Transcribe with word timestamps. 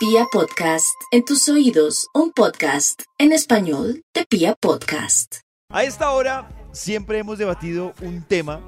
Pia 0.00 0.24
Podcast, 0.32 0.98
en 1.10 1.26
tus 1.26 1.46
oídos, 1.50 2.08
un 2.14 2.32
podcast 2.32 3.02
en 3.18 3.32
español 3.32 4.02
de 4.14 4.24
Pia 4.24 4.54
Podcast. 4.58 5.40
A 5.68 5.84
esta 5.84 6.12
hora 6.12 6.48
siempre 6.72 7.18
hemos 7.18 7.36
debatido 7.36 7.92
un 8.00 8.22
tema 8.22 8.62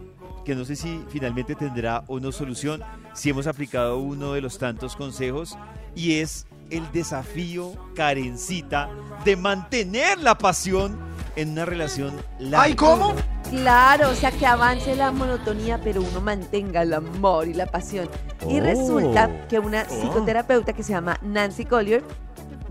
que 0.44 0.54
no 0.54 0.66
sé 0.66 0.76
si 0.76 1.02
finalmente 1.08 1.54
tendrá 1.54 2.04
o 2.06 2.20
no 2.20 2.32
solución, 2.32 2.82
si 3.14 3.30
hemos 3.30 3.46
aplicado 3.46 3.96
uno 3.96 4.34
de 4.34 4.42
los 4.42 4.58
tantos 4.58 4.94
consejos, 4.94 5.56
y 5.94 6.20
es 6.20 6.46
el 6.68 6.92
desafío, 6.92 7.72
Karencita, 7.94 8.90
de 9.24 9.36
mantener 9.36 10.18
la 10.18 10.36
pasión 10.36 10.98
en 11.36 11.50
una 11.50 11.64
relación 11.64 12.14
larga. 12.38 12.62
¡Ay, 12.62 12.74
cómo! 12.74 13.14
Claro, 13.50 14.10
o 14.10 14.14
sea, 14.14 14.30
que 14.30 14.46
avance 14.46 14.94
la 14.96 15.10
monotonía, 15.12 15.78
pero 15.82 16.00
uno 16.02 16.20
mantenga 16.20 16.82
el 16.82 16.94
amor 16.94 17.48
y 17.48 17.54
la 17.54 17.66
pasión. 17.66 18.08
Y 18.48 18.60
Oh. 18.60 18.62
resulta 18.62 19.46
que 19.48 19.58
una 19.58 19.84
psicoterapeuta 19.84 20.72
que 20.72 20.82
se 20.82 20.92
llama 20.92 21.18
Nancy 21.22 21.64
Collier 21.66 22.02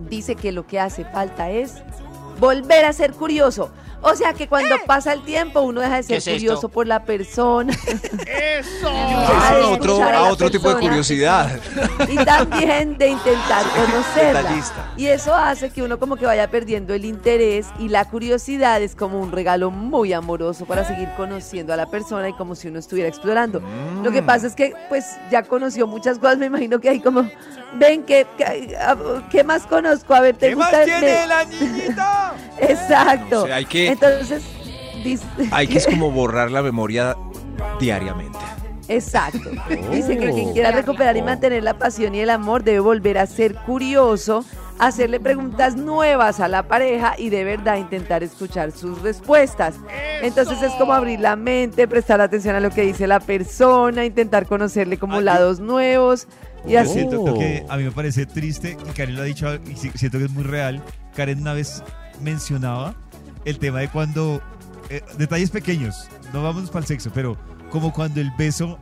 dice 0.09 0.35
que 0.35 0.51
lo 0.51 0.65
que 0.65 0.79
hace 0.79 1.05
falta 1.05 1.49
es 1.51 1.83
volver 2.39 2.85
a 2.85 2.93
ser 2.93 3.13
curioso. 3.13 3.69
O 4.03 4.15
sea, 4.15 4.33
que 4.33 4.47
cuando 4.47 4.75
pasa 4.85 5.13
el 5.13 5.23
tiempo 5.23 5.61
uno 5.61 5.79
deja 5.81 6.01
de 6.01 6.19
ser 6.21 6.33
curioso 6.35 6.69
por 6.69 6.87
la 6.87 7.03
persona. 7.05 7.73
¡Eso! 8.27 8.89
A 8.91 9.67
otro, 9.67 10.01
a 10.03 10.11
la 10.11 10.21
otro 10.23 10.49
tipo 10.49 10.73
de 10.73 10.79
curiosidad. 10.81 11.59
y 12.09 12.15
también 12.23 12.97
de 12.97 13.09
intentar 13.09 13.63
conocerla. 13.75 14.41
Detallista. 14.43 14.91
Y 14.97 15.07
eso 15.07 15.33
hace 15.35 15.69
que 15.69 15.81
uno 15.83 15.99
como 15.99 16.15
que 16.15 16.25
vaya 16.25 16.49
perdiendo 16.49 16.93
el 16.93 17.05
interés 17.05 17.67
y 17.79 17.89
la 17.89 18.05
curiosidad 18.05 18.81
es 18.81 18.95
como 18.95 19.19
un 19.19 19.31
regalo 19.31 19.71
muy 19.71 20.13
amoroso 20.13 20.65
para 20.65 20.85
seguir 20.85 21.09
conociendo 21.17 21.73
a 21.73 21.77
la 21.77 21.85
persona 21.87 22.29
y 22.29 22.33
como 22.33 22.55
si 22.55 22.67
uno 22.67 22.79
estuviera 22.79 23.09
explorando. 23.09 23.61
Lo 24.03 24.09
Mm. 24.09 24.13
que 24.13 24.23
pasa 24.23 24.47
es 24.47 24.55
que 24.55 24.73
pues 24.89 25.05
ya 25.31 25.43
conoció 25.43 25.87
muchas 25.87 26.17
cosas, 26.19 26.37
me 26.37 26.45
imagino 26.47 26.79
que 26.79 26.89
hay 26.89 26.99
como, 26.99 27.29
ven, 27.75 28.03
¿qué, 28.03 28.25
qué, 29.29 29.43
más 29.43 29.63
conozco? 29.63 30.13
A 30.13 30.21
ver, 30.21 30.35
¿te 30.37 30.49
¿Qué 30.49 30.55
más 30.55 30.69
gusta? 30.71 30.85
tiene 30.85 31.01
Me- 31.01 31.27
la 31.27 31.43
niñita? 31.45 32.33
Exacto. 32.59 33.43
O 33.43 33.45
sea, 33.47 33.55
hay 33.55 33.65
que- 33.65 33.90
Entonces, 33.91 34.43
dice- 35.03 35.25
Hay 35.51 35.67
que 35.67 35.77
es 35.77 35.87
como 35.87 36.11
borrar 36.11 36.51
la 36.51 36.61
memoria 36.61 37.15
diariamente. 37.79 38.37
Exacto. 38.87 39.49
Dice 39.91 40.17
que 40.17 40.31
quien 40.31 40.51
quiera 40.53 40.71
recuperar 40.71 41.15
y 41.15 41.21
mantener 41.21 41.63
la 41.63 41.77
pasión 41.77 42.13
y 42.13 42.19
el 42.19 42.29
amor 42.29 42.63
debe 42.63 42.79
volver 42.81 43.17
a 43.19 43.25
ser 43.25 43.55
curioso, 43.55 44.43
hacerle 44.79 45.19
preguntas 45.21 45.77
nuevas 45.77 46.41
a 46.41 46.49
la 46.49 46.63
pareja 46.63 47.13
y 47.17 47.29
de 47.29 47.45
verdad 47.45 47.77
intentar 47.77 48.21
escuchar 48.21 48.71
sus 48.73 49.01
respuestas. 49.01 49.75
Entonces 50.21 50.61
es 50.61 50.73
como 50.73 50.91
abrir 50.93 51.21
la 51.21 51.37
mente, 51.37 51.87
prestar 51.87 52.19
atención 52.19 52.55
a 52.55 52.59
lo 52.59 52.69
que 52.69 52.81
dice 52.81 53.07
la 53.07 53.21
persona, 53.21 54.03
intentar 54.03 54.45
conocerle 54.45 54.97
como 54.97 55.21
lados 55.21 55.61
nuevos 55.61 56.27
y 56.67 56.71
Yo 56.73 56.81
así. 56.81 56.93
siento 56.93 57.33
que 57.35 57.65
a 57.69 57.77
mí 57.77 57.83
me 57.83 57.91
parece 57.91 58.25
triste, 58.25 58.77
y 58.85 58.91
Karen 58.91 59.15
lo 59.15 59.21
ha 59.21 59.25
dicho, 59.25 59.55
y 59.55 59.75
si- 59.77 59.91
siento 59.91 60.17
que 60.17 60.25
es 60.25 60.31
muy 60.31 60.43
real. 60.43 60.81
Karen 61.15 61.39
una 61.39 61.53
vez 61.53 61.81
mencionaba 62.19 62.93
el 63.45 63.59
tema 63.59 63.79
de 63.79 63.89
cuando, 63.89 64.41
eh, 64.89 65.01
detalles 65.17 65.49
pequeños, 65.51 66.07
no 66.33 66.43
vamos 66.43 66.69
para 66.69 66.79
el 66.81 66.87
sexo, 66.87 67.11
pero 67.13 67.37
como 67.69 67.91
cuando 67.93 68.19
el 68.21 68.31
beso 68.37 68.77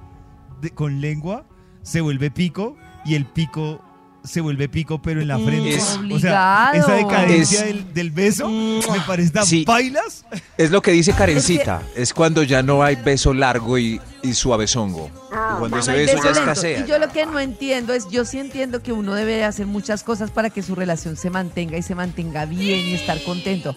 de- 0.62 0.72
con 0.72 1.00
lengua 1.02 1.46
se 1.82 2.02
vuelve 2.02 2.32
pico 2.32 2.76
y 3.06 3.16
el 3.16 3.26
pico 3.26 3.82
se 4.22 4.42
vuelve 4.42 4.68
pico 4.68 5.02
pero 5.02 5.22
en 5.22 5.30
la 5.30 5.40
frente. 5.40 5.76
Es- 5.76 5.98
o 6.12 6.20
sea, 6.20 6.72
esa 6.74 6.92
decadencia 6.94 7.62
Es- 7.62 7.66
del, 7.68 7.94
del 7.94 8.12
beso 8.12 8.50
me 8.50 9.00
parece 9.08 9.30
tan 9.32 9.46
Sí. 9.46 9.64
bailas. 9.66 10.26
Es 10.58 10.72
lo 10.72 10.82
que 10.82 10.92
dice 10.92 11.14
Karencita. 11.18 11.82
Es 11.96 12.14
cuando 12.14 12.44
ya 12.44 12.62
no 12.62 12.84
hay 12.84 12.96
beso 12.98 13.34
largo 13.34 13.78
y, 13.78 14.02
y 14.22 14.34
suavezongo. 14.34 15.10
Ah, 15.32 15.56
cuando 15.58 15.78
ese 15.80 15.94
beso 15.94 16.16
beso 16.18 16.26
ya 16.26 16.32
escasea. 16.32 16.80
Y 16.82 16.90
yo 16.90 17.00
lo 17.00 17.08
que 17.10 17.26
no 17.26 17.40
entiendo 17.40 17.94
es, 17.94 18.10
yo 18.10 18.26
sí 18.26 18.40
entiendo 18.40 18.84
que 18.84 18.92
uno 18.92 19.14
debe 19.16 19.36
de 19.36 19.46
hacer 19.46 19.68
muchas 19.68 20.04
cosas 20.04 20.32
para 20.32 20.50
que 20.50 20.64
su 20.64 20.76
relación 20.76 21.16
se 21.16 21.30
mantenga 21.30 21.78
y 21.78 21.82
se 21.82 21.96
mantenga 21.96 22.44
bien 22.46 22.88
y 22.88 22.96
estar 22.96 23.24
contento. 23.24 23.74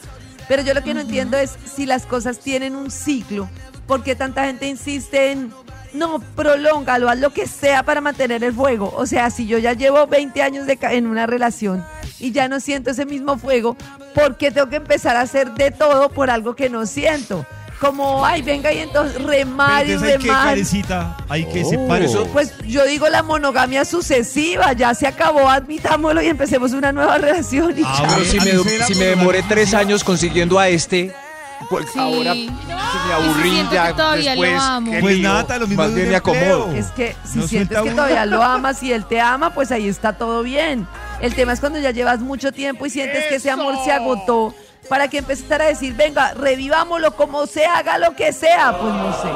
Pero 0.53 0.65
yo 0.65 0.75
lo 0.75 0.85
que 0.85 0.93
no 0.93 1.01
entiendo 1.01 1.39
es 1.39 1.57
si 1.65 1.87
las 1.87 2.05
cosas 2.05 2.39
tienen 2.39 2.77
un 2.77 2.91
ciclo, 2.91 3.49
¿por 3.87 4.03
qué 4.03 4.15
tanta 4.15 4.45
gente 4.45 4.69
insiste 4.69 5.33
en, 5.33 5.51
no, 5.95 6.19
prolóngalo, 6.19 7.09
haz 7.09 7.19
lo 7.21 7.31
que 7.31 7.47
sea 7.47 7.85
para 7.85 8.03
mantener 8.03 8.45
el 8.45 8.53
fuego? 8.53 8.93
O 8.95 9.07
sea, 9.07 9.31
si 9.31 9.47
yo 9.47 9.57
ya 9.57 9.73
llevo 9.73 10.07
20 10.07 10.43
años 10.43 10.67
de 10.67 10.79
en 10.83 11.07
una 11.07 11.27
relación 11.27 11.83
y 12.21 12.33
ya 12.33 12.49
no 12.49 12.61
siento 12.61 12.91
ese 12.91 13.07
mismo 13.07 13.39
fuego, 13.39 13.79
¿por 14.15 14.37
qué 14.37 14.51
tengo 14.51 14.69
que 14.69 14.77
empezar 14.77 15.17
a 15.17 15.23
hacer 15.23 15.53
de 15.53 15.71
todo 15.71 16.11
por 16.11 16.29
algo 16.29 16.55
que 16.55 16.69
no 16.69 16.85
siento? 16.85 17.47
Como, 17.83 18.25
ay, 18.25 18.43
venga 18.43 18.73
y 18.73 18.79
entonces 18.79 19.21
remar 19.21 19.85
y 19.85 19.91
Entonces 19.93 20.15
hay 20.15 20.23
que, 20.23 20.29
remar. 20.29 21.17
Hay 21.29 21.45
que 21.47 21.65
separar 21.65 22.03
Eso- 22.03 22.23
eso. 22.23 22.33
Pues 22.33 22.55
yo 22.65 22.87
digo 22.87 23.09
la 23.09 23.25
monogamia 23.25 23.85
sucesiva, 23.85 24.73
ya 24.73 24.95
se 24.95 25.05
acabó, 25.09 25.49
admitámoslo 25.49 26.23
y 26.23 26.29
empecemos 26.29 26.71
una 26.75 26.93
nueva 26.93 27.19
relación. 27.19 27.77
y 27.77 27.83
Ah, 27.85 28.05
bueno, 28.07 28.25
si 28.25 28.39
me, 28.39 28.85
si 28.87 28.95
me 28.95 29.07
demoré 29.07 29.43
tres 29.49 29.75
años 29.75 30.05
consiguiendo 30.05 30.61
a 30.61 30.69
este, 30.69 31.13
pues 31.69 31.87
Sí. 31.93 31.99
ahora 31.99 32.35
que 32.35 32.49
me 33.09 33.13
aburrí 33.15 33.67
ya 33.73 33.93
después. 33.93 34.53
lo 34.53 34.61
amo. 34.61 34.93
qué 34.93 35.01
Pues 35.01 35.19
nada, 35.19 35.59
lo 35.59 35.67
mismo 35.67 35.83
Más 35.83 35.93
bien 35.95 36.09
me 36.09 36.15
acomodo. 36.17 36.73
Es 36.73 36.87
que 36.93 37.17
si 37.25 37.39
No 37.41 37.49
sientes 37.49 37.77
que 37.79 37.83
uno. 37.83 37.97
todavía 37.97 38.27
lo 38.27 38.43
amas 38.45 38.81
y 38.85 38.93
él 38.93 39.05
te 39.07 39.21
ama, 39.21 39.51
pues 39.51 39.73
ahí 39.73 39.89
está 39.89 40.13
todo 40.13 40.45
bien. 40.45 40.87
El 41.21 41.35
tema 41.35 41.53
es 41.53 41.59
cuando 41.59 41.81
ya 41.81 41.91
llevas 41.91 42.21
mucho 42.21 42.53
tiempo 42.53 42.87
y 42.87 42.91
sientes 42.91 43.25
que 43.29 43.37
ese 43.37 43.51
amor 43.51 43.75
se 43.85 43.91
agotó 43.91 44.55
para 44.89 45.09
que 45.09 45.19
empezar 45.19 45.63
a 45.63 45.67
decir, 45.67 45.95
venga, 45.95 46.35
revivámoslo 46.35 47.15
como 47.17 47.47
sea, 47.47 47.79
haga 47.79 47.99
lo 47.99 48.15
que 48.15 48.33
sea. 48.33 48.77
Pues 48.79 48.93
no 48.95 49.13
sé. 49.23 49.29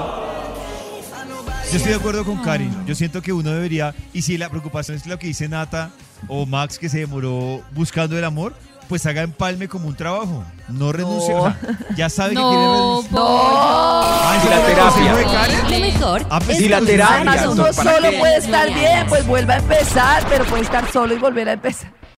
Yo 1.70 1.76
estoy 1.78 1.92
de 1.92 1.98
acuerdo 1.98 2.24
con 2.24 2.42
Karen. 2.42 2.84
Yo 2.86 2.94
siento 2.94 3.20
que 3.22 3.32
uno 3.32 3.50
debería, 3.50 3.94
y 4.12 4.22
si 4.22 4.38
la 4.38 4.48
preocupación 4.48 4.96
es 4.96 5.06
lo 5.06 5.18
que 5.18 5.26
dice 5.26 5.48
Nata 5.48 5.90
o 6.28 6.46
Max 6.46 6.78
que 6.78 6.88
se 6.88 6.98
demoró 6.98 7.60
buscando 7.72 8.16
el 8.16 8.24
amor, 8.24 8.54
pues 8.88 9.04
haga 9.04 9.22
empalme 9.22 9.66
como 9.66 9.88
un 9.88 9.96
trabajo. 9.96 10.44
No 10.68 10.92
renuncie. 10.92 11.34
o 11.34 11.42
sea, 11.42 11.58
ya 11.96 12.08
sabe 12.08 12.30
que 12.30 12.36
quiere 12.36 12.54
No, 12.54 12.72
renunciar. 13.02 13.12
No. 13.12 13.26
Ah, 13.28 14.40
Y 14.44 14.48
la 14.48 14.56
¿ese 14.56 14.62
es 14.62 14.68
el 14.68 14.74
terapia. 14.76 15.12
consejo 15.12 15.16
de 15.16 15.24
Karen? 15.24 15.62
Lo 15.70 15.80
mejor 15.80 16.26
Ah, 16.30 16.40
pues 16.44 16.56
Y 16.56 16.60
sí, 16.60 16.68
la 16.68 16.78
pues, 16.78 16.90
terapia. 16.90 17.16
Además, 17.16 17.44
no, 17.44 17.50
uno 17.52 17.62
¿para 17.64 17.94
solo 17.94 18.18
puede 18.18 18.36
estar 18.36 18.72
bien, 18.74 19.06
pues 19.08 19.26
vuelva 19.26 19.54
a 19.54 19.58
empezar, 19.58 20.26
pero 20.28 20.44
puede 20.44 20.62
estar 20.62 20.92
solo 20.92 21.14
y 21.14 21.18
volver 21.18 21.48
a 21.48 21.52
empezar. 21.54 21.90